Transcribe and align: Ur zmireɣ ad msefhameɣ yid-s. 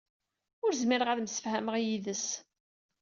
Ur 0.63 0.71
zmireɣ 0.81 1.07
ad 1.09 1.19
msefhameɣ 1.21 1.75
yid-s. 1.83 2.27